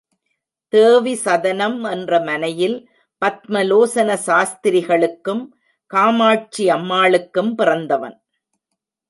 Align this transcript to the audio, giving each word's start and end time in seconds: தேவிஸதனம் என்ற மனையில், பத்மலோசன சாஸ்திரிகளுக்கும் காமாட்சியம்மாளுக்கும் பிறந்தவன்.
தேவிஸதனம் 0.73 1.91
என்ற 1.91 2.19
மனையில், 2.19 2.89
பத்மலோசன 3.21 4.17
சாஸ்திரிகளுக்கும் 4.25 5.43
காமாட்சியம்மாளுக்கும் 5.91 7.53
பிறந்தவன். 7.55 8.17